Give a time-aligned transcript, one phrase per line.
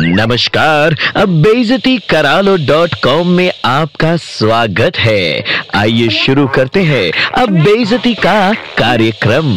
[0.00, 5.44] नमस्कार, अब बेजती करालो डॉट कॉम में आपका स्वागत है।
[5.74, 9.48] आइए शुरू करते हैं अब बेजती का कार्यक्रम।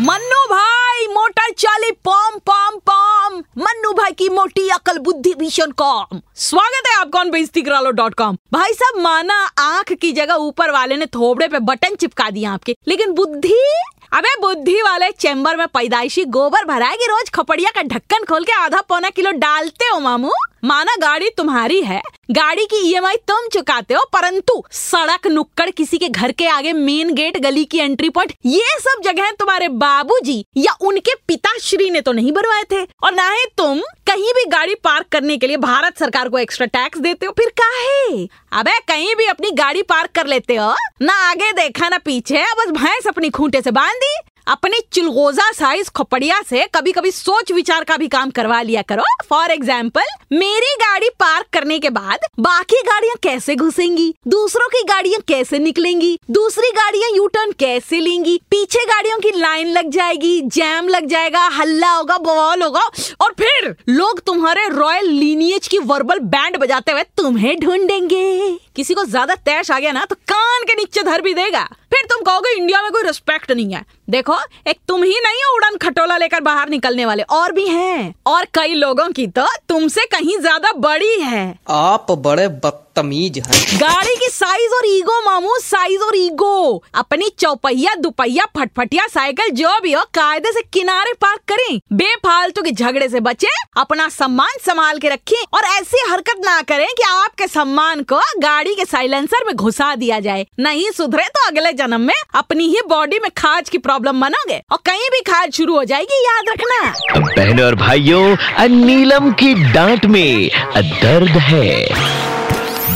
[0.00, 6.20] मन्नू भाई, मोटर चाली, पॉम पॉम पॉम। मन्नू भाई की मोटी अकल बुद्धि भीषण कॉम।
[6.36, 10.96] स्वागत है आपका बेजती करालो डॉट कॉम। भाई साहब, माना आँख की जगह ऊपर वाले
[10.96, 13.80] ने थोबड़े पे बटन चिपका दिया आपके। लेकिन बुद्धि
[14.14, 18.80] अबे, बुद्धि वाले चैम्बर में पैदाइशी गोबर भराएगी रोज खपड़िया का ढक्कन खोल के आधा
[18.80, 20.30] पौना किलो डालते हो मामू।
[20.64, 26.08] माना गाड़ी तुम्हारी है। गाड़ी की ईएमआई तुम चुकाते हो, परंतु सड़क नुक्कड़ किसी के
[26.08, 30.76] घर के आगे मेन गेट, गली की एंट्री पॉइंट ये सब जगह तुम्हारे बाबूजी या
[30.80, 35.06] उनके पिताश्री ने तो नहीं बनवाए थे। और ना ही तुम कहीं भी गाड़ी पार्क
[35.12, 38.26] करने के लिए भारत सरकार को एक्स्ट्रा टैक्स देते हो, फिर काहे?
[38.52, 42.70] अबे, कहीं भी अपनी गाड़ी पार्क कर लेते हो, ना आगे देखा ना पीछे, बस
[42.72, 44.13] भैंस अपनी खूंटे से बाँध दी।
[44.46, 49.04] अपनी चिलगोजा साइज़ खोपड़िया से कभी कभी सोच विचार का भी काम करवा लिया करो।
[49.28, 54.14] फॉर एग्ज़ाम्पल मेरी गाड़ी पार्क करने के बाद बाकी गाड़ियाँ कैसे घुसेंगी?
[54.28, 56.18] दूसरों की गाड़ियाँ कैसे निकलेंगी?
[56.30, 58.36] दूसरी गाड़ियाँ यू टर्न कैसे लेंगी?
[58.50, 62.82] पीछे गाड़ियों की लाइन लग जाएगी जैम लग जाएगा, हल्ला होगा, बवाल होगा
[63.20, 69.04] और फिर लोग तुम्हारे रॉयल लीनियज की वर्बल बैंड बजाते हुए तुम्हें ढूंढेंगे। किसी को
[69.04, 72.52] ज़्यादा तैश आ गया ना तो कान के नीचे धर भी देगा। फिर तुम कहोगे,
[72.52, 74.36] इंडिया में कोई रिस्पेक्ट नहीं है। देखो
[74.68, 78.46] एक तुम ही नहीं हो उड़न खटोला लेकर बाहर निकलने वाले और भी हैं। और
[78.54, 84.28] कई लोगों की तो तुमसे कहीं ज़्यादा बड़ी है। आप बड़े बदतमीज हैं। गाड़ी की
[84.30, 90.02] साइज़ और ईगो मामू साइज़ और ईगो। अपनी चौपहिया दुपहिया फटफटिया साइकिल जो भी हो
[90.14, 95.36] कायदे से किनारे पार्क करें। बेफालतू के झगड़े से बचे अपना सम्मान संभाल के रखें
[95.54, 100.20] और ऐसी हरकत ना करें कि आपके सम्मान को गाड़ी के साइलेंसर में घुसा दिया
[100.20, 104.62] जाए। नहीं सुधरे तो अगले जन्म में अपनी ही बॉडी में खाज की प्रॉब्लम बनोगे
[104.72, 109.54] और कहीं भी खाद शुरू हो जाएगी याद रखना। बहन बहनों और भाइयों नीलम की
[109.72, 111.88] डांट में दर्द है।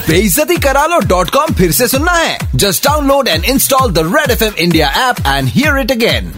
[0.08, 4.30] बेइज्जती करा लो डॉट कॉम फिर से सुनना है। Just download and install the Red
[4.30, 6.32] F M India app and hear it again